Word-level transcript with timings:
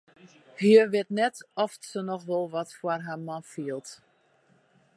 Hja 0.59 0.83
wit 0.93 1.09
net 1.19 1.35
oft 1.63 1.81
se 1.91 1.99
noch 2.09 2.23
wol 2.29 2.45
wat 2.53 2.69
foar 2.79 3.01
har 3.07 3.19
man 3.27 3.43
fielt. 3.51 3.87